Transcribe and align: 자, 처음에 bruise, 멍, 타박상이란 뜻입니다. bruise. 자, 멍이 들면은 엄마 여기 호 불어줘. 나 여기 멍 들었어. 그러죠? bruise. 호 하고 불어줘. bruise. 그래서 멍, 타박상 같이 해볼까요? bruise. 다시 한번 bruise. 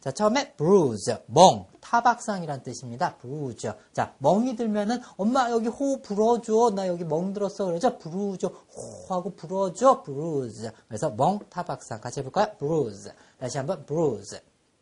자, 0.00 0.10
처음에 0.10 0.54
bruise, 0.56 1.14
멍, 1.26 1.66
타박상이란 1.80 2.62
뜻입니다. 2.62 3.18
bruise. 3.18 3.70
자, 3.92 4.14
멍이 4.18 4.56
들면은 4.56 5.00
엄마 5.18 5.50
여기 5.50 5.68
호 5.68 6.00
불어줘. 6.00 6.72
나 6.74 6.88
여기 6.88 7.04
멍 7.04 7.34
들었어. 7.34 7.66
그러죠? 7.66 7.98
bruise. 7.98 8.48
호 8.48 9.14
하고 9.14 9.34
불어줘. 9.34 10.02
bruise. 10.02 10.70
그래서 10.88 11.10
멍, 11.10 11.38
타박상 11.50 12.00
같이 12.00 12.20
해볼까요? 12.20 12.56
bruise. 12.58 13.12
다시 13.38 13.58
한번 13.58 13.84
bruise. 13.84 14.40